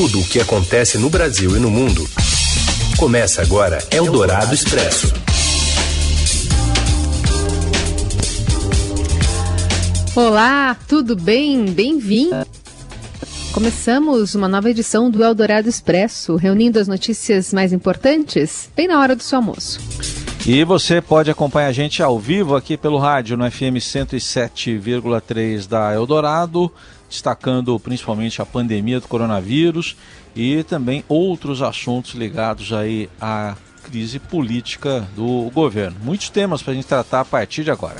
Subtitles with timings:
[0.00, 2.08] tudo o que acontece no Brasil e no mundo.
[2.96, 5.12] Começa agora Eldorado Expresso.
[10.16, 11.66] Olá, tudo bem?
[11.66, 12.46] Bem-vindo.
[13.52, 19.14] Começamos uma nova edição do Eldorado Expresso, reunindo as notícias mais importantes bem na hora
[19.14, 19.80] do seu almoço.
[20.46, 25.92] E você pode acompanhar a gente ao vivo aqui pelo rádio no FM 107,3 da
[25.92, 26.72] Eldorado,
[27.10, 29.96] destacando principalmente a pandemia do coronavírus
[30.34, 35.96] e também outros assuntos ligados aí à crise política do governo.
[36.02, 37.96] Muitos temas para a gente tratar a partir de agora.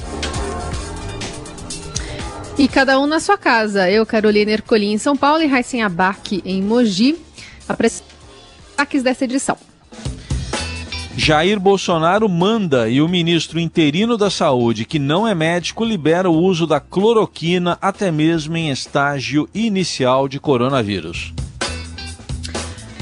[2.56, 3.90] E cada um na sua casa.
[3.90, 7.18] Eu, Carolina Ercolim, em São Paulo e Raíssen Abac, em Mogi.
[8.80, 9.56] Destaques dessa edição.
[11.16, 16.36] Jair Bolsonaro manda e o ministro interino da Saúde, que não é médico, libera o
[16.36, 21.34] uso da cloroquina até mesmo em estágio inicial de coronavírus.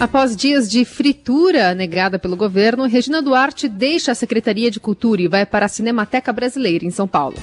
[0.01, 5.29] Após dias de fritura negada pelo governo, Regina Duarte deixa a Secretaria de Cultura e
[5.29, 7.37] vai para a Cinemateca Brasileira, em São Paulo.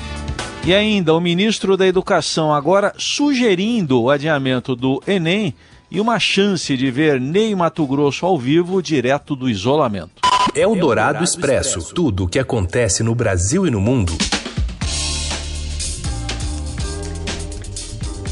[0.65, 5.53] E ainda o ministro da Educação agora sugerindo o adiamento do Enem
[5.91, 10.24] e uma chance de ver Ney Mato Grosso ao vivo direto do isolamento.
[10.57, 11.93] É o Dourado Expresso.
[11.93, 14.13] Tudo o que acontece no Brasil e no mundo.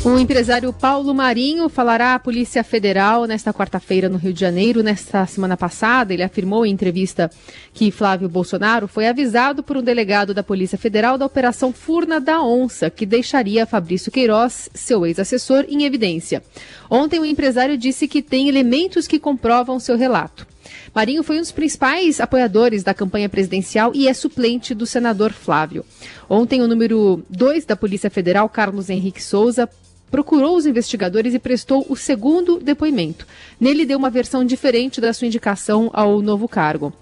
[0.05, 4.81] O empresário Paulo Marinho falará à Polícia Federal nesta quarta-feira no Rio de Janeiro.
[4.81, 7.29] Nesta semana passada, ele afirmou em entrevista
[7.73, 12.41] que Flávio Bolsonaro foi avisado por um delegado da Polícia Federal da Operação Furna da
[12.41, 16.41] Onça, que deixaria Fabrício Queiroz, seu ex-assessor, em evidência.
[16.89, 20.52] Ontem, o empresário disse que tem elementos que comprovam seu relato.
[20.93, 25.83] Marinho foi um dos principais apoiadores da campanha presidencial e é suplente do senador Flávio.
[26.29, 29.67] Ontem, o número 2 da Polícia Federal, Carlos Henrique Souza,
[30.11, 33.25] procurou os investigadores e prestou o segundo depoimento.
[33.59, 36.93] Nele deu uma versão diferente da sua indicação ao novo cargo.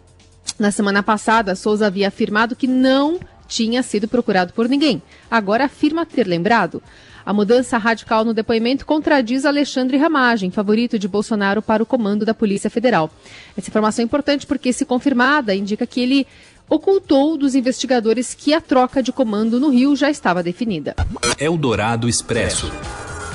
[0.57, 5.01] Na semana passada, Souza havia afirmado que não tinha sido procurado por ninguém.
[5.29, 6.81] Agora afirma ter lembrado.
[7.25, 12.33] A mudança radical no depoimento contradiz Alexandre Ramagem, favorito de Bolsonaro para o comando da
[12.33, 13.09] Polícia Federal.
[13.57, 16.27] Essa informação é importante porque, se confirmada, indica que ele
[16.69, 20.95] ocultou dos investigadores que a troca de comando no Rio já estava definida.
[21.37, 22.71] Eldorado Expresso.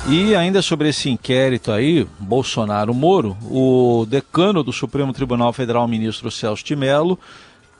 [0.08, 6.64] E ainda sobre esse inquérito aí, Bolsonaro-Moro, o decano do Supremo Tribunal Federal, ministro Celso
[6.64, 7.18] de Mello,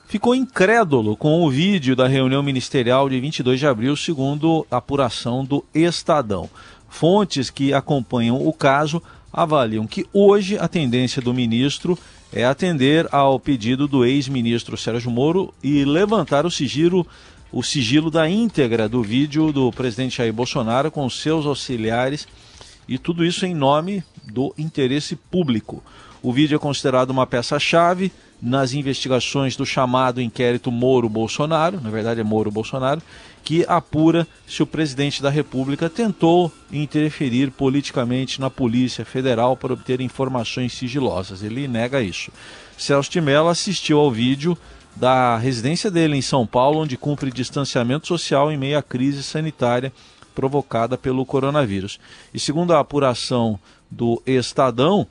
[0.06, 5.44] ficou incrédulo com o vídeo da reunião ministerial de 22 de abril, segundo a apuração
[5.44, 6.48] do Estadão.
[6.88, 9.02] Fontes que acompanham o caso
[9.32, 11.98] avaliam que hoje a tendência do ministro
[12.32, 17.06] é atender ao pedido do ex-ministro Sérgio Moro e levantar o sigilo,
[17.52, 22.26] o sigilo da íntegra do vídeo do presidente Jair Bolsonaro com seus auxiliares
[22.88, 25.82] e tudo isso em nome do interesse público.
[26.22, 32.24] O vídeo é considerado uma peça-chave nas investigações do chamado inquérito Moro-Bolsonaro, na verdade é
[32.24, 33.00] Moro-Bolsonaro,
[33.42, 40.00] que apura se o presidente da República tentou interferir politicamente na Polícia Federal para obter
[40.00, 41.42] informações sigilosas.
[41.42, 42.30] Ele nega isso.
[42.76, 44.58] Celso de Mello assistiu ao vídeo
[44.96, 49.92] da residência dele em São Paulo, onde cumpre distanciamento social em meio à crise sanitária
[50.34, 51.98] provocada pelo coronavírus.
[52.34, 53.58] E segundo a apuração
[53.90, 55.06] do Estadão,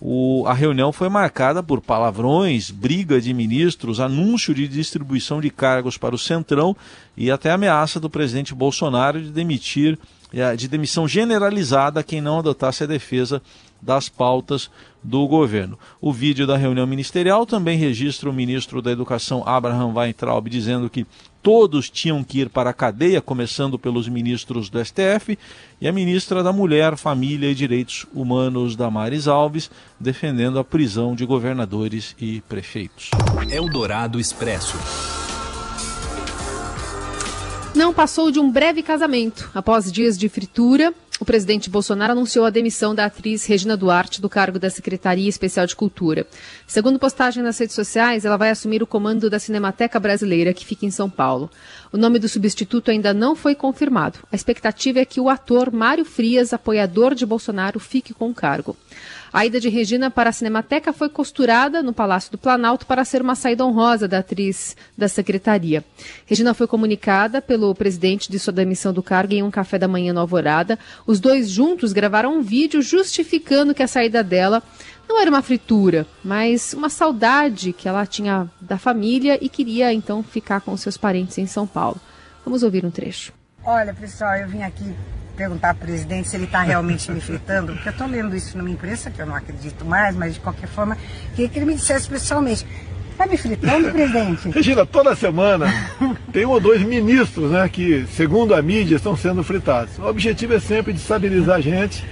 [0.00, 5.98] o, a reunião foi marcada por palavrões, briga de ministros, anúncio de distribuição de cargos
[5.98, 6.74] para o Centrão
[7.14, 9.98] e até ameaça do presidente Bolsonaro de demitir,
[10.32, 13.42] eh, de demissão generalizada quem não adotasse a defesa
[13.82, 14.70] das pautas
[15.02, 15.78] do governo.
[16.00, 21.06] O vídeo da reunião ministerial também registra o ministro da Educação Abraham Weintraub dizendo que
[21.42, 25.38] todos tinham que ir para a cadeia, começando pelos ministros do STF,
[25.80, 31.24] e a ministra da Mulher, Família e Direitos Humanos, Damares Alves, defendendo a prisão de
[31.24, 33.10] governadores e prefeitos.
[33.50, 34.76] Eldorado Expresso.
[37.74, 39.48] Não passou de um breve casamento.
[39.54, 44.28] Após dias de fritura, o presidente Bolsonaro anunciou a demissão da atriz Regina Duarte do
[44.28, 46.26] cargo da Secretaria Especial de Cultura.
[46.66, 50.86] Segundo postagem nas redes sociais, ela vai assumir o comando da Cinemateca Brasileira, que fica
[50.86, 51.50] em São Paulo.
[51.92, 54.20] O nome do substituto ainda não foi confirmado.
[54.32, 58.74] A expectativa é que o ator Mário Frias, apoiador de Bolsonaro, fique com o cargo.
[59.32, 63.22] A ida de Regina para a Cinemateca foi costurada no Palácio do Planalto para ser
[63.22, 65.84] uma saída honrosa da atriz da secretaria.
[66.26, 70.12] Regina foi comunicada pelo presidente de sua demissão do cargo em um café da manhã
[70.12, 70.76] no Alvorada.
[71.06, 74.60] Os dois juntos gravaram um vídeo justificando que a saída dela
[75.08, 80.24] não era uma fritura, mas uma saudade que ela tinha da família e queria então
[80.24, 82.00] ficar com seus parentes em São Paulo.
[82.44, 83.32] Vamos ouvir um trecho.
[83.64, 84.92] Olha, pessoal, eu vim aqui
[85.40, 88.58] perguntar para o presidente se ele está realmente me fritando, porque eu estou lendo isso
[88.58, 90.98] numa imprensa que eu não acredito mais, mas de qualquer forma,
[91.34, 92.66] queria que ele me dissesse pessoalmente.
[93.10, 94.48] Está me fritando, presidente?
[94.52, 95.66] Regina, toda semana
[96.30, 99.98] tem um ou dois ministros, né, que, segundo a mídia, estão sendo fritados.
[99.98, 102.04] O objetivo é sempre de estabilizar a gente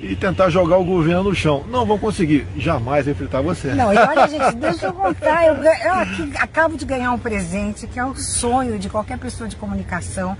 [0.00, 1.64] e tentar jogar o governo no chão.
[1.68, 2.46] Não vão conseguir.
[2.56, 3.74] Jamais enfrentar você.
[3.74, 5.46] Não, e olha, gente, deixa eu contar.
[5.46, 9.48] Eu, eu aqui, acabo de ganhar um presente que é o sonho de qualquer pessoa
[9.48, 10.36] de comunicação,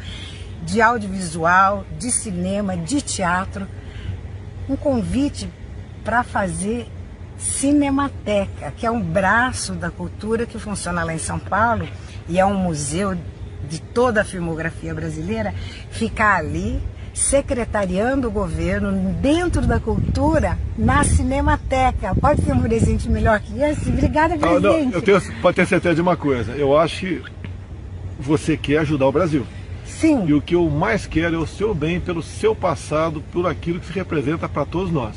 [0.64, 3.67] de audiovisual, de cinema, de teatro.
[4.69, 5.49] Um convite
[6.05, 6.87] para fazer
[7.38, 11.88] Cinemateca, que é um braço da cultura que funciona lá em São Paulo
[12.29, 13.17] e é um museu
[13.69, 15.53] de toda a filmografia brasileira,
[15.91, 16.81] ficar ali
[17.12, 22.15] secretariando o governo dentro da cultura na Cinemateca.
[22.15, 23.88] Pode ter um presente melhor que esse?
[23.91, 24.67] Obrigada, presidente.
[24.67, 26.53] Ah, não, eu tenho, pode ter certeza de uma coisa.
[26.53, 27.23] Eu acho que
[28.19, 29.47] você quer ajudar o Brasil.
[30.03, 30.27] Sim.
[30.27, 33.79] E o que eu mais quero é o seu bem pelo seu passado, por aquilo
[33.79, 35.15] que se representa para todos nós.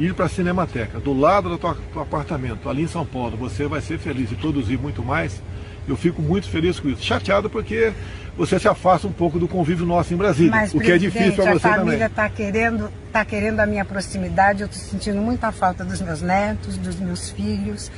[0.00, 3.82] Ir para a Cinemateca, do lado do teu apartamento, ali em São Paulo, você vai
[3.82, 5.42] ser feliz e produzir muito mais.
[5.86, 7.04] Eu fico muito feliz com isso.
[7.04, 7.92] Chateado porque
[8.34, 11.34] você se afasta um pouco do convívio nosso em Brasília, Mas, o que é difícil
[11.34, 11.74] para você também.
[11.74, 16.00] a família está querendo, tá querendo a minha proximidade, eu estou sentindo muita falta dos
[16.00, 17.90] meus netos, dos meus filhos,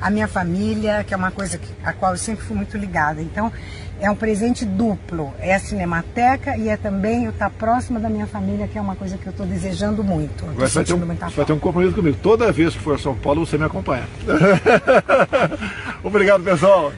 [0.00, 3.20] a minha família, que é uma coisa que, a qual eu sempre fui muito ligada.
[3.20, 3.52] Então,
[4.00, 8.26] é um presente duplo, é a Cinemateca e é também eu estar próxima da minha
[8.26, 10.44] família, que é uma coisa que eu estou desejando muito.
[10.44, 12.16] Agora você vai, ter um, você vai ter um compromisso comigo.
[12.22, 14.04] Toda vez que for a São Paulo, você me acompanha.
[16.02, 16.92] Obrigado, pessoal.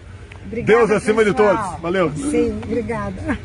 [0.47, 1.55] Obrigada, Deus acima pessoal.
[1.55, 1.81] de todos.
[1.81, 2.13] Valeu.
[2.15, 3.39] Sim, obrigada.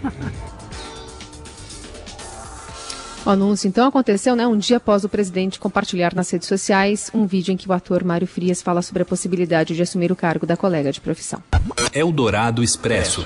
[3.25, 7.25] O anúncio então aconteceu né, um dia após o presidente compartilhar nas redes sociais um
[7.25, 10.45] vídeo em que o ator Mário Frias fala sobre a possibilidade de assumir o cargo
[10.45, 11.42] da colega de profissão.
[11.92, 13.25] Eldorado Expresso.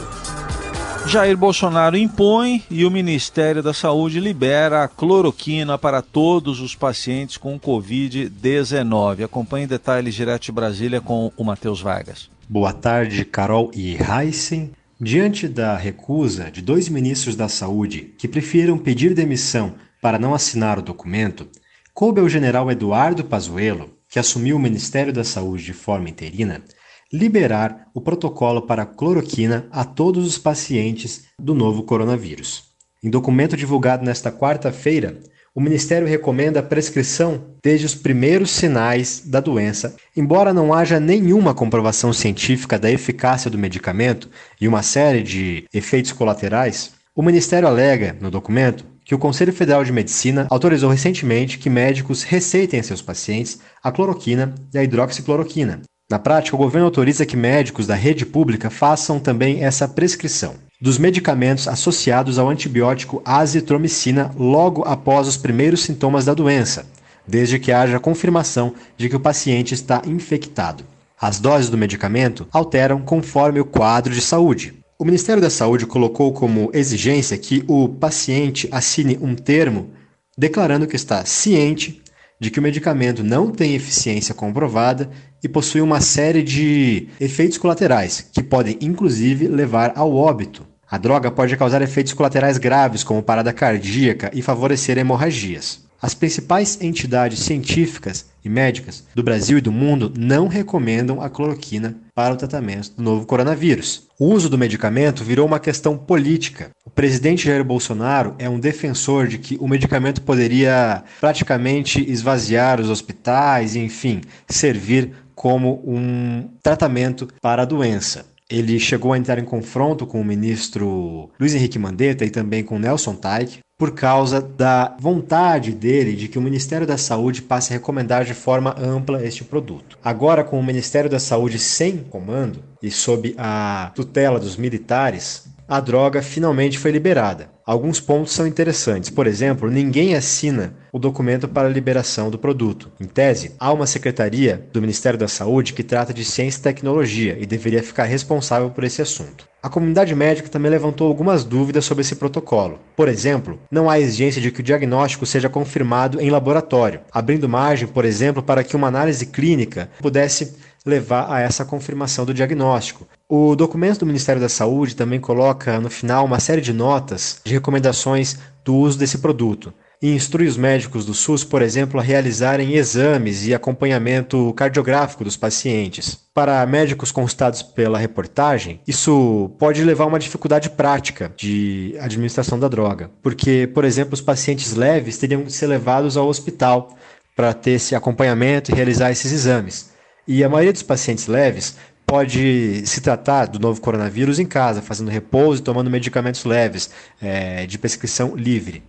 [1.05, 7.35] Jair Bolsonaro impõe e o Ministério da Saúde libera a cloroquina para todos os pacientes
[7.35, 9.25] com Covid-19.
[9.25, 12.29] Acompanhe detalhes direto de Brasília com o Matheus Vargas.
[12.47, 14.71] Boa tarde, Carol e Heisen.
[15.01, 20.79] Diante da recusa de dois ministros da Saúde que preferiram pedir demissão para não assinar
[20.79, 21.47] o documento,
[21.93, 26.63] coube ao general Eduardo Pazuello, que assumiu o Ministério da Saúde de forma interina,
[27.11, 32.69] liberar o protocolo para cloroquina a todos os pacientes do novo coronavírus.
[33.03, 35.19] Em documento divulgado nesta quarta-feira,
[35.53, 41.53] o Ministério recomenda a prescrição desde os primeiros sinais da doença, embora não haja nenhuma
[41.53, 44.29] comprovação científica da eficácia do medicamento
[44.61, 46.91] e uma série de efeitos colaterais.
[47.15, 52.21] O Ministério alega, no documento, que o Conselho Federal de Medicina autorizou recentemente que médicos
[52.21, 55.81] receitem a seus pacientes a cloroquina e a hidroxicloroquina.
[56.11, 60.99] Na prática, o governo autoriza que médicos da rede pública façam também essa prescrição dos
[60.99, 66.85] medicamentos associados ao antibiótico azitromicina logo após os primeiros sintomas da doença,
[67.27, 70.83] desde que haja confirmação de que o paciente está infectado.
[71.19, 74.78] As doses do medicamento alteram conforme o quadro de saúde.
[75.01, 79.91] O Ministério da Saúde colocou como exigência que o paciente assine um termo
[80.37, 82.01] declarando que está ciente
[82.37, 85.09] de que o medicamento não tem eficiência comprovada
[85.41, 90.67] e possui uma série de efeitos colaterais, que podem inclusive levar ao óbito.
[90.91, 95.88] A droga pode causar efeitos colaterais graves, como parada cardíaca e favorecer hemorragias.
[96.01, 101.97] As principais entidades científicas e médicas do Brasil e do mundo não recomendam a cloroquina
[102.15, 104.07] para o tratamento do novo coronavírus.
[104.17, 106.69] O uso do medicamento virou uma questão política.
[106.85, 112.89] O presidente Jair Bolsonaro é um defensor de que o medicamento poderia praticamente esvaziar os
[112.89, 118.25] hospitais e, enfim, servir como um tratamento para a doença.
[118.49, 122.79] Ele chegou a entrar em confronto com o ministro Luiz Henrique Mandetta e também com
[122.79, 127.77] Nelson Taik por causa da vontade dele de que o Ministério da Saúde passe a
[127.77, 129.97] recomendar de forma ampla este produto.
[130.03, 135.79] Agora, com o Ministério da Saúde sem comando e sob a tutela dos militares, a
[135.79, 137.51] droga finalmente foi liberada.
[137.63, 139.11] Alguns pontos são interessantes.
[139.11, 142.91] Por exemplo, ninguém assina o documento para a liberação do produto.
[142.99, 147.37] Em tese, há uma secretaria do Ministério da Saúde que trata de ciência e tecnologia
[147.39, 149.47] e deveria ficar responsável por esse assunto.
[149.61, 152.79] A comunidade médica também levantou algumas dúvidas sobre esse protocolo.
[152.95, 157.87] Por exemplo, não há exigência de que o diagnóstico seja confirmado em laboratório, abrindo margem,
[157.87, 163.05] por exemplo, para que uma análise clínica pudesse levar a essa confirmação do diagnóstico.
[163.31, 167.53] O documento do Ministério da Saúde também coloca no final uma série de notas de
[167.53, 169.71] recomendações do uso desse produto.
[170.01, 175.35] e instrui os médicos do SUS, por exemplo, a realizarem exames e acompanhamento cardiográfico dos
[175.35, 176.17] pacientes.
[176.33, 182.69] Para médicos constados pela reportagem, isso pode levar a uma dificuldade prática de administração da
[182.69, 186.95] droga, porque, por exemplo, os pacientes leves teriam que ser levados ao hospital
[187.35, 189.89] para ter esse acompanhamento e realizar esses exames.
[190.25, 191.75] E a maioria dos pacientes leves
[192.09, 196.89] pode se tratar do novo coronavírus em casa, fazendo repouso e tomando medicamentos leves,
[197.21, 198.81] é, de prescrição livre.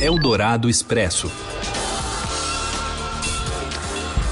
[0.00, 1.30] Eldorado Expresso.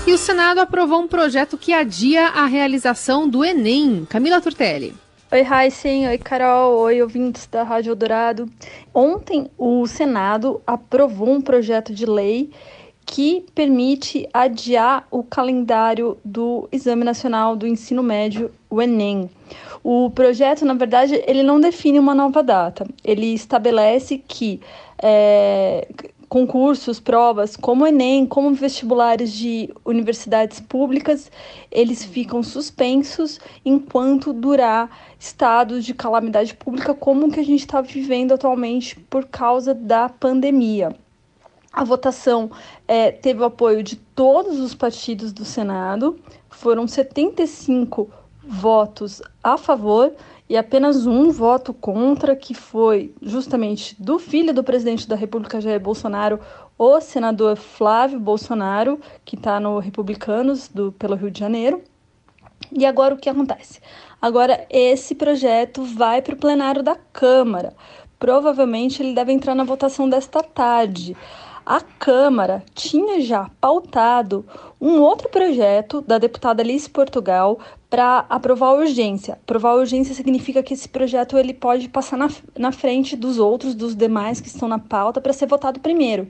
[0.06, 4.06] E o Senado aprovou um projeto que adia a realização do Enem.
[4.08, 4.94] Camila Turtelli.
[5.30, 6.08] Oi, Heisen.
[6.08, 6.78] Oi, Carol.
[6.80, 8.48] Oi, ouvintes da Rádio Eldorado.
[8.94, 12.50] Ontem, o Senado aprovou um projeto de lei
[13.04, 19.28] que permite adiar o calendário do Exame Nacional do Ensino Médio, o Enem.
[19.84, 22.86] O projeto, na verdade, ele não define uma nova data.
[23.04, 24.60] Ele estabelece que
[25.02, 25.88] é,
[26.32, 31.30] concursos, provas, como o Enem, como vestibulares de universidades públicas,
[31.70, 34.88] eles ficam suspensos enquanto durar
[35.20, 40.08] estados de calamidade pública, como o que a gente está vivendo atualmente por causa da
[40.08, 40.96] pandemia.
[41.72, 42.50] A votação
[42.86, 46.18] é, teve o apoio de todos os partidos do Senado,
[46.50, 48.10] foram 75
[48.44, 50.12] votos a favor
[50.48, 55.80] e apenas um voto contra, que foi justamente do filho do presidente da República, Jair
[55.80, 56.38] Bolsonaro,
[56.76, 61.82] o senador Flávio Bolsonaro, que está no Republicanos do, pelo Rio de Janeiro.
[62.70, 63.80] E agora o que acontece?
[64.20, 67.74] Agora esse projeto vai para o plenário da Câmara.
[68.18, 71.16] Provavelmente ele deve entrar na votação desta tarde
[71.64, 74.44] a Câmara tinha já pautado
[74.80, 79.34] um outro projeto da deputada Alice Portugal para aprovar urgência.
[79.34, 82.28] Aprovar urgência significa que esse projeto ele pode passar na,
[82.58, 86.28] na frente dos outros, dos demais que estão na pauta, para ser votado primeiro.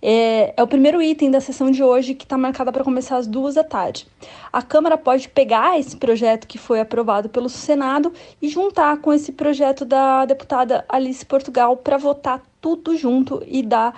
[0.00, 3.26] É, é, o primeiro item da sessão de hoje que está marcada para começar às
[3.26, 4.06] duas da tarde.
[4.52, 9.32] A Câmara pode pegar esse projeto que foi aprovado pelo Senado e juntar com esse
[9.32, 13.94] projeto da deputada Alice Portugal para votar tudo junto e dar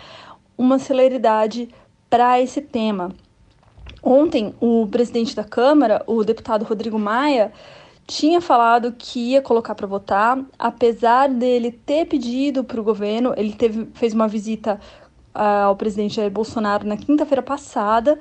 [0.61, 1.71] uma celeridade
[2.11, 3.15] para esse tema.
[4.03, 7.51] Ontem, o presidente da Câmara, o deputado Rodrigo Maia,
[8.07, 13.55] tinha falado que ia colocar para votar, apesar dele ter pedido para o governo, ele
[13.55, 14.79] teve, fez uma visita
[15.35, 18.19] uh, ao presidente Jair Bolsonaro na quinta-feira passada.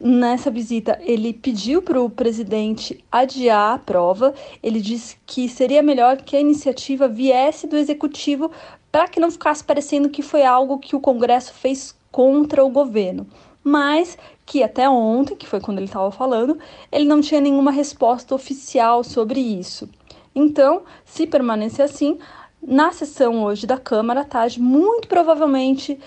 [0.00, 4.34] Nessa visita, ele pediu para o presidente adiar a prova.
[4.60, 8.50] Ele disse que seria melhor que a iniciativa viesse do executivo
[8.96, 13.26] para que não ficasse parecendo que foi algo que o Congresso fez contra o governo.
[13.62, 16.58] Mas que até ontem, que foi quando ele estava falando,
[16.90, 19.86] ele não tinha nenhuma resposta oficial sobre isso.
[20.34, 22.16] Então, se permanecer assim,
[22.62, 26.00] na sessão hoje da Câmara, tarde, muito provavelmente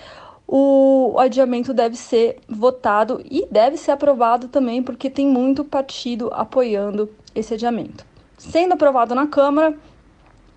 [0.44, 7.08] o adiamento deve ser votado e deve ser aprovado também, porque tem muito partido apoiando
[7.36, 8.04] esse adiamento.
[8.36, 9.78] Sendo aprovado na Câmara,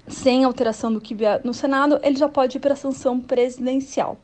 [0.07, 4.17] sem alteração do que vier no Senado, ele já pode ir para a sanção presidencial.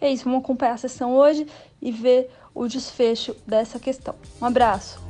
[0.00, 1.46] É isso, vamos acompanhar a sessão hoje
[1.80, 4.14] e ver o desfecho dessa questão.
[4.40, 5.02] Um abraço.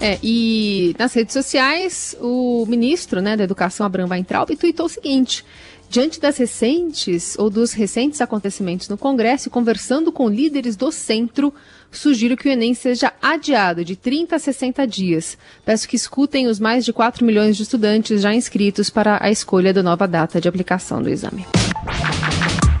[0.00, 5.44] É, e nas redes sociais, o ministro né, da Educação, Abraham Weintraub, tweetou o seguinte:
[5.88, 11.52] diante das recentes ou dos recentes acontecimentos no Congresso, conversando com líderes do centro,
[11.90, 15.38] sugiro que o Enem seja adiado de 30 a 60 dias.
[15.64, 19.72] Peço que escutem os mais de 4 milhões de estudantes já inscritos para a escolha
[19.72, 21.46] da nova data de aplicação do exame.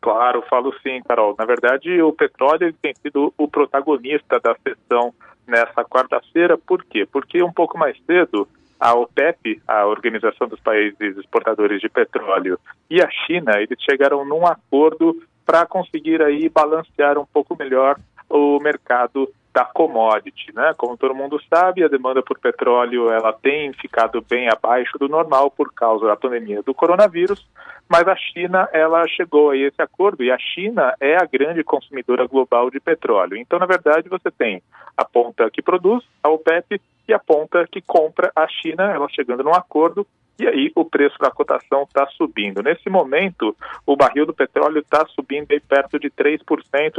[0.00, 1.36] Claro, falo sim, Carol.
[1.38, 5.14] Na verdade, o petróleo tem sido o protagonista da sessão
[5.46, 6.58] nessa quarta-feira.
[6.58, 7.06] Por quê?
[7.06, 12.58] Porque um pouco mais cedo, a OPEP, a Organização dos Países Exportadores de Petróleo,
[12.90, 17.96] e a China, eles chegaram num acordo para conseguir aí balancear um pouco melhor
[18.28, 20.74] o mercado da commodity, né?
[20.76, 25.48] Como todo mundo sabe, a demanda por petróleo ela tem ficado bem abaixo do normal
[25.48, 27.46] por causa da pandemia do coronavírus,
[27.88, 32.26] mas a China ela chegou a esse acordo e a China é a grande consumidora
[32.26, 33.36] global de petróleo.
[33.36, 34.60] Então, na verdade, você tem
[34.96, 39.44] a ponta que produz, a OPEP, e a ponta que compra a China, ela chegando
[39.44, 40.06] num acordo
[40.38, 42.62] e aí o preço da cotação está subindo.
[42.62, 43.56] Nesse momento,
[43.86, 46.40] o barril do petróleo está subindo aí perto de 3%,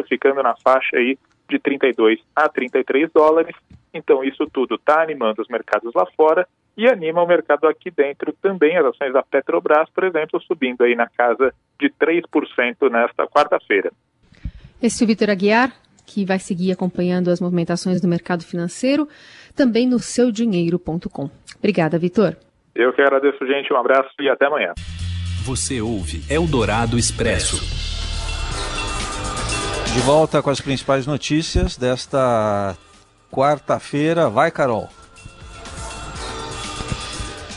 [0.07, 1.17] ficando na faixa aí
[1.49, 3.55] de 32 a 33 dólares.
[3.93, 6.47] Então isso tudo está animando os mercados lá fora
[6.77, 8.77] e anima o mercado aqui dentro também.
[8.77, 13.91] As ações da Petrobras, por exemplo, subindo aí na casa de 3% nesta quarta-feira.
[14.81, 15.73] Esse é o Vitor Aguiar,
[16.05, 19.07] que vai seguir acompanhando as movimentações do mercado financeiro,
[19.55, 21.29] também no seudinheiro.com.
[21.57, 22.35] Obrigada, Vitor.
[22.75, 23.71] Eu que agradeço, gente.
[23.71, 24.73] Um abraço e até amanhã.
[25.45, 27.94] Você ouve Eldorado Expresso.
[29.95, 32.75] De volta com as principais notícias desta
[33.31, 34.29] quarta-feira.
[34.29, 34.89] Vai, Carol.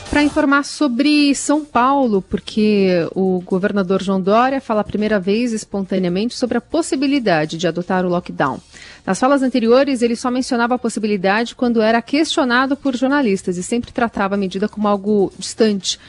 [0.09, 6.33] Para informar sobre São Paulo, porque o governador João Dória fala a primeira vez espontaneamente
[6.33, 8.57] sobre a possibilidade de adotar o lockdown.
[9.05, 13.91] Nas falas anteriores, ele só mencionava a possibilidade quando era questionado por jornalistas e sempre
[13.91, 15.99] tratava a medida como algo distante.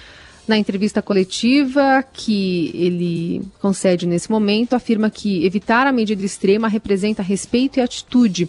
[0.50, 7.22] Na entrevista coletiva que ele concede nesse momento, afirma que evitar a medida extrema representa
[7.22, 8.48] respeito e atitude.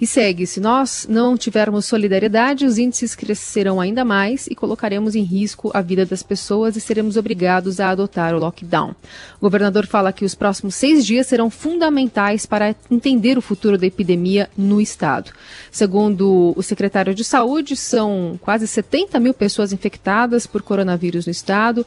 [0.00, 5.22] E segue: se nós não tivermos solidariedade, os índices crescerão ainda mais e colocaremos em
[5.22, 8.90] risco a vida das pessoas e seremos obrigados a adotar o lockdown.
[8.90, 13.86] O governador fala que os próximos seis dias serão fundamentais para entender o futuro da
[13.86, 15.32] epidemia no estado.
[15.70, 21.84] Segundo o secretário de Saúde, são quase 70 mil pessoas infectadas por coronavírus no estado.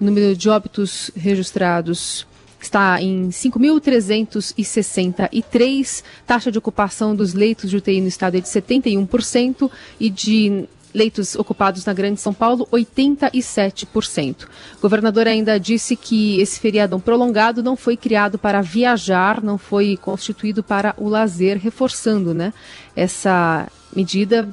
[0.00, 2.26] O número de óbitos registrados
[2.64, 6.04] está em 5.363.
[6.26, 11.34] Taxa de ocupação dos leitos de UTI no estado é de 71% e de leitos
[11.36, 14.44] ocupados na Grande São Paulo, 87%.
[14.76, 19.96] O governador ainda disse que esse feriadão prolongado não foi criado para viajar, não foi
[19.96, 22.52] constituído para o lazer, reforçando né,
[22.94, 24.48] essa medida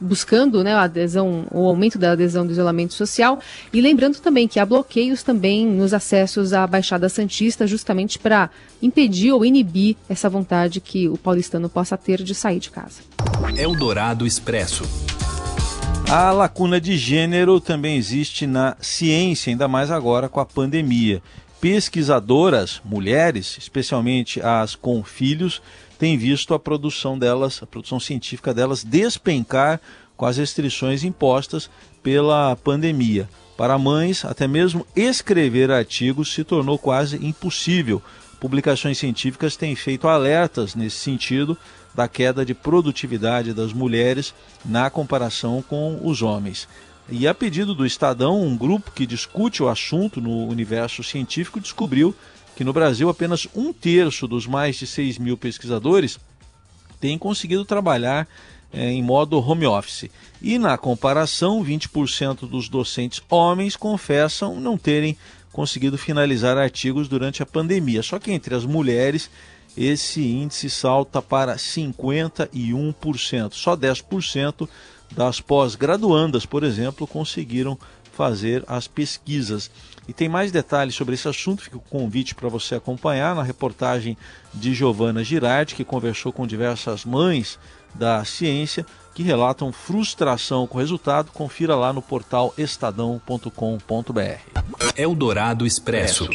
[0.00, 3.38] buscando né, a adesão, o aumento da adesão do isolamento social.
[3.72, 8.50] E lembrando também que há bloqueios também nos acessos à Baixada Santista, justamente para
[8.82, 13.00] impedir ou inibir essa vontade que o paulistano possa ter de sair de casa.
[13.56, 14.84] Eldorado Expresso.
[16.08, 21.22] A lacuna de gênero também existe na ciência, ainda mais agora com a pandemia.
[21.60, 25.62] Pesquisadoras, mulheres, especialmente as com filhos,
[26.04, 29.80] tem visto a produção delas, a produção científica delas despencar
[30.18, 31.70] com as restrições impostas
[32.02, 33.26] pela pandemia.
[33.56, 38.02] Para mães, até mesmo escrever artigos se tornou quase impossível.
[38.38, 41.56] Publicações científicas têm feito alertas nesse sentido
[41.94, 46.68] da queda de produtividade das mulheres na comparação com os homens.
[47.08, 52.14] E a pedido do Estadão, um grupo que discute o assunto no universo científico descobriu
[52.56, 56.18] que no Brasil apenas um terço dos mais de 6 mil pesquisadores
[57.00, 58.28] tem conseguido trabalhar
[58.72, 60.10] é, em modo home office.
[60.42, 65.16] E na comparação, 20% dos docentes homens confessam não terem
[65.52, 68.02] conseguido finalizar artigos durante a pandemia.
[68.02, 69.30] Só que entre as mulheres,
[69.76, 73.52] esse índice salta para 51%.
[73.52, 74.68] Só 10%
[75.14, 77.78] das pós-graduandas, por exemplo, conseguiram
[78.12, 79.70] fazer as pesquisas.
[80.06, 84.16] E tem mais detalhes sobre esse assunto, fica o convite para você acompanhar na reportagem
[84.52, 87.58] de Giovana Girardi, que conversou com diversas mães
[87.94, 91.30] da ciência que relatam frustração com o resultado.
[91.32, 93.50] Confira lá no portal estadão.com.br.
[94.96, 96.28] Eldorado Expresso.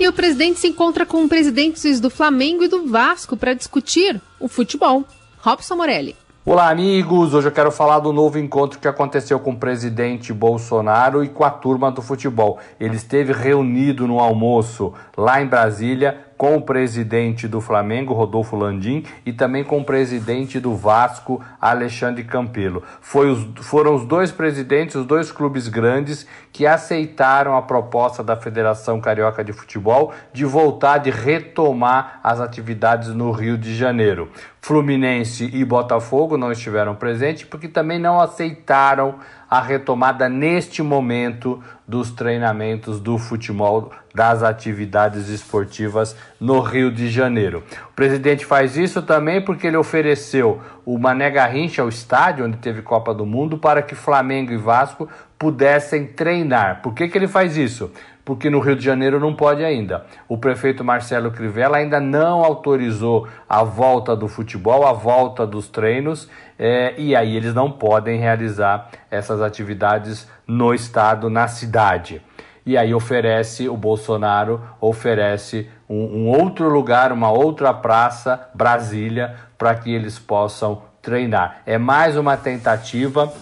[0.00, 4.48] E o presidente se encontra com presidentes do Flamengo e do Vasco para discutir o
[4.48, 5.06] futebol.
[5.38, 6.16] Robson Morelli.
[6.44, 7.34] Olá, amigos!
[7.34, 11.44] Hoje eu quero falar do novo encontro que aconteceu com o presidente Bolsonaro e com
[11.44, 12.58] a turma do futebol.
[12.80, 19.04] Ele esteve reunido no almoço lá em Brasília com o presidente do Flamengo, Rodolfo Landim,
[19.24, 22.82] e também com o presidente do Vasco, Alexandre Campelo.
[23.00, 29.00] Os, foram os dois presidentes, os dois clubes grandes, que aceitaram a proposta da Federação
[29.00, 34.28] Carioca de Futebol de voltar, de retomar as atividades no Rio de Janeiro.
[34.64, 39.16] Fluminense e Botafogo não estiveram presentes porque também não aceitaram
[39.50, 47.64] a retomada neste momento dos treinamentos do futebol, das atividades esportivas no Rio de Janeiro.
[47.90, 52.82] O presidente faz isso também porque ele ofereceu o Mané Garrincha, o estádio onde teve
[52.82, 56.82] Copa do Mundo, para que Flamengo e Vasco pudessem treinar.
[56.82, 57.90] Por que, que ele faz isso?
[58.24, 60.06] Porque no Rio de Janeiro não pode ainda.
[60.28, 66.28] O prefeito Marcelo Crivella ainda não autorizou a volta do futebol, a volta dos treinos,
[66.58, 72.22] é, e aí eles não podem realizar essas atividades no estado, na cidade.
[72.64, 79.74] E aí oferece, o Bolsonaro oferece um, um outro lugar, uma outra praça, Brasília, para
[79.74, 81.62] que eles possam treinar.
[81.66, 83.32] É mais uma tentativa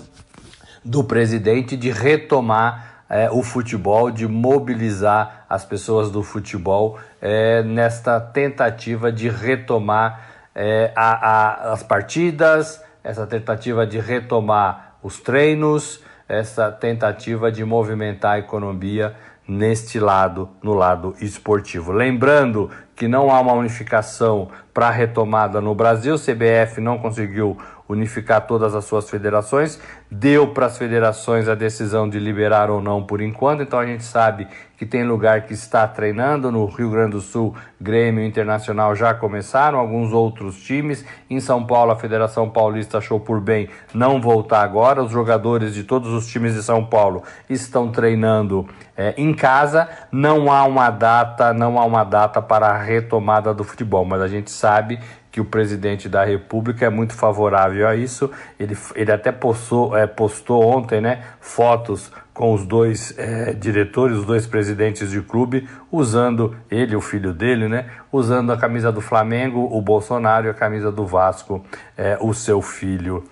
[0.82, 8.20] do presidente de retomar é, o futebol, de mobilizar as pessoas do futebol é, nesta
[8.20, 16.70] tentativa de retomar é, a, a, as partidas, essa tentativa de retomar os treinos, essa
[16.70, 19.16] tentativa de movimentar a economia
[19.48, 21.90] neste lado, no lado esportivo.
[21.90, 28.46] Lembrando que não há uma unificação para retomada no Brasil, o CBF não conseguiu unificar
[28.46, 33.20] todas as suas federações, deu para as federações a decisão de liberar ou não por
[33.20, 37.20] enquanto, então a gente sabe que tem lugar que está treinando, no Rio Grande do
[37.20, 43.20] Sul, Grêmio Internacional já começaram, alguns outros times, em São Paulo a Federação Paulista achou
[43.20, 47.90] por bem não voltar agora, os jogadores de todos os times de São Paulo estão
[47.90, 53.54] treinando é, em casa, não há uma data, não há uma data para a retomada
[53.54, 54.98] do futebol, mas a gente sabe
[55.30, 58.30] que o presidente da República é muito favorável a isso.
[58.58, 64.24] Ele, ele até postou, é, postou ontem né, fotos com os dois é, diretores, os
[64.24, 69.68] dois presidentes de clube, usando ele, o filho dele, né, usando a camisa do Flamengo,
[69.70, 71.64] o Bolsonaro, e a camisa do Vasco,
[71.96, 73.24] é, o seu filho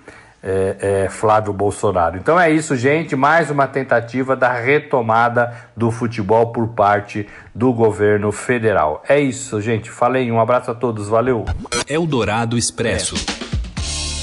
[0.42, 2.16] é, é, Flávio Bolsonaro.
[2.16, 3.16] Então é isso, gente.
[3.16, 9.02] Mais uma tentativa da retomada do futebol por parte do governo federal.
[9.09, 9.90] É isso, gente.
[9.90, 10.31] Falei.
[10.31, 11.09] Um abraço a todos.
[11.09, 11.44] Valeu.
[11.88, 13.48] Eldorado Expresso.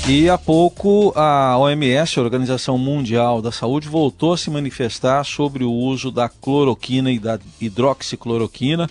[0.07, 5.63] E há pouco a OMS, a Organização Mundial da Saúde, voltou a se manifestar sobre
[5.63, 8.87] o uso da cloroquina e da hidroxicloroquina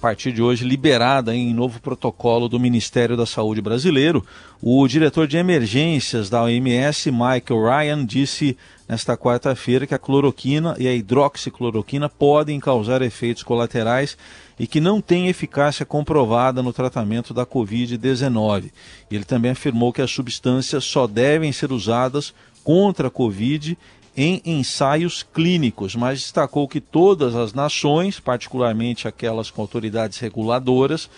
[0.00, 4.24] partir de hoje liberada em novo protocolo do Ministério da Saúde brasileiro.
[4.60, 8.56] O diretor de emergências da OMS, Michael Ryan, disse
[8.88, 14.16] nesta quarta-feira que a cloroquina e a hidroxicloroquina podem causar efeitos colaterais
[14.60, 18.70] e que não têm eficácia comprovada no tratamento da Covid-19.
[19.10, 23.78] Ele também afirmou que as substâncias só devem ser usadas contra a Covid
[24.14, 31.08] em ensaios clínicos, mas destacou que todas as nações, particularmente aquelas com autoridades reguladoras,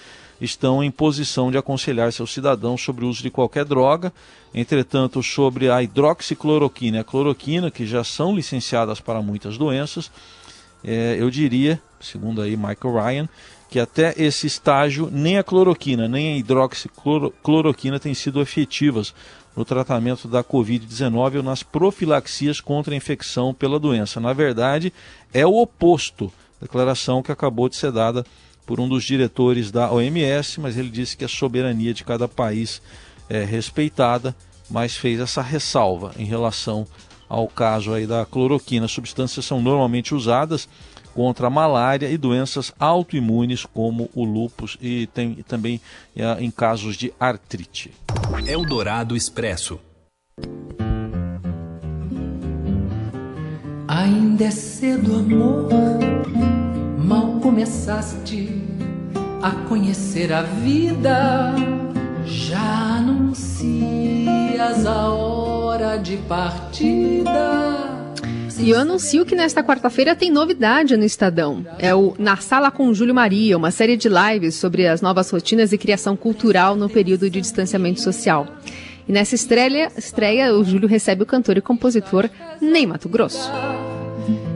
[0.40, 4.12] estão em posição de aconselhar seus cidadãos sobre o uso de qualquer droga.
[4.54, 10.12] Entretanto, sobre a hidroxicloroquina e a cloroquina, que já são licenciadas para muitas doenças,
[10.84, 13.28] é, eu diria, segundo aí Michael Ryan,
[13.70, 19.14] que até esse estágio nem a cloroquina nem a hidroxicloroquina têm sido efetivas
[19.56, 24.20] no tratamento da Covid-19 ou nas profilaxias contra a infecção pela doença.
[24.20, 24.92] Na verdade,
[25.32, 26.32] é o oposto.
[26.60, 28.24] Declaração que acabou de ser dada
[28.64, 32.80] por um dos diretores da OMS, mas ele disse que a soberania de cada país
[33.28, 34.34] é respeitada,
[34.70, 36.86] mas fez essa ressalva em relação
[37.28, 38.86] ao caso aí da cloroquina.
[38.86, 40.68] As substâncias são normalmente usadas
[41.14, 45.80] contra a malária e doenças autoimunes como o lúpus e tem também
[46.16, 47.92] é, em casos de artrite.
[48.46, 49.78] Eldorado Expresso.
[53.88, 55.68] Ainda é cedo, amor.
[56.98, 58.48] Mal começaste
[59.42, 61.54] a conhecer a vida,
[62.24, 68.01] já anuncias a hora de partida.
[68.58, 71.66] E eu anuncio que nesta quarta-feira tem novidade no Estadão.
[71.78, 75.72] É o Na Sala com Júlio Maria, uma série de lives sobre as novas rotinas
[75.72, 78.46] e criação cultural no período de distanciamento social.
[79.08, 82.28] E nessa estreia, estreia o Júlio recebe o cantor e compositor
[82.60, 83.50] Ney Mato Grosso.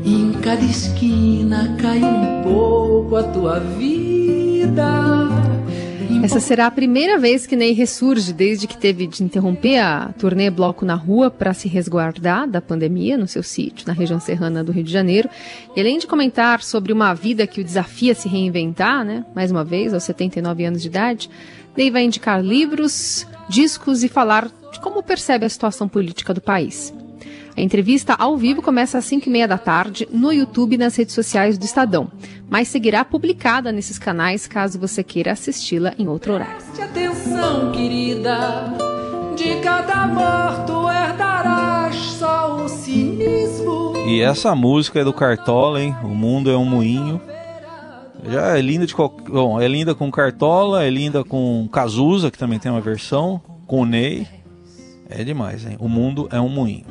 [0.04, 5.28] Em cada esquina cai um pouco a tua vida
[6.22, 10.50] Essa será a primeira vez que Ney ressurge desde que teve de interromper a turnê
[10.50, 14.72] Bloco na Rua para se resguardar da pandemia no seu sítio, na região serrana do
[14.72, 15.28] Rio de Janeiro.
[15.74, 19.50] E além de comentar sobre uma vida que o desafia a se reinventar, né, mais
[19.50, 21.30] uma vez, aos 79 anos de idade,
[21.76, 26.92] Ney vai indicar livros, discos e falar de como percebe a situação política do país.
[27.56, 30.94] A entrevista ao vivo começa às 5 e meia da tarde no YouTube e nas
[30.94, 32.12] redes sociais do Estadão,
[32.50, 36.56] mas seguirá publicada nesses canais caso você queira assisti-la em outro horário.
[36.56, 38.74] Preste atenção, querida,
[39.34, 43.94] de cada morto herdarás só o cinismo.
[44.06, 45.96] E essa música é do Cartola, hein?
[46.04, 47.18] O mundo é um moinho.
[48.28, 49.30] Já é linda de qualquer.
[49.30, 53.80] Bom, é linda com Cartola, é linda com Cazuza, que também tem uma versão, com
[53.80, 54.26] o Ney.
[55.08, 55.76] É demais, hein?
[55.80, 56.84] O mundo é um moinho.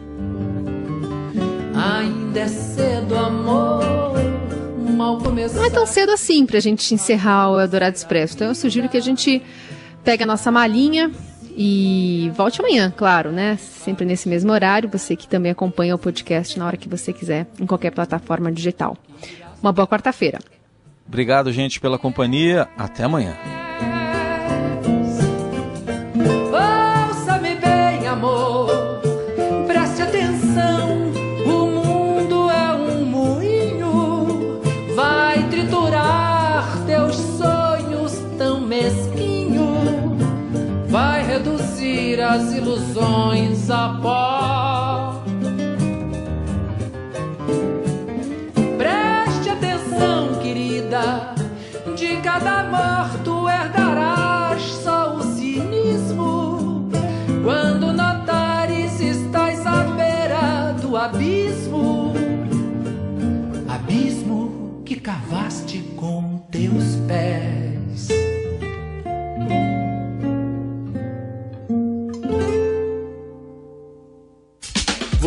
[2.35, 3.81] Ainda é cedo, amor.
[4.91, 5.57] Mal começou.
[5.57, 8.35] Não é tão cedo assim pra gente encerrar o Eldorado Expresso.
[8.35, 9.41] Então eu sugiro que a gente
[10.03, 11.09] pegue a nossa malinha
[11.55, 13.55] e volte amanhã, claro, né?
[13.55, 14.89] Sempre nesse mesmo horário.
[14.89, 18.97] Você que também acompanha o podcast na hora que você quiser, em qualquer plataforma digital.
[19.63, 20.39] Uma boa quarta-feira.
[21.07, 22.67] Obrigado, gente, pela companhia.
[22.77, 23.64] Até amanhã.
[42.35, 43.97] As ilusões a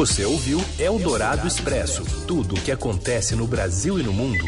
[0.08, 4.42] Você ouviu Eldorado Expresso tudo o que acontece no Brasil e no mundo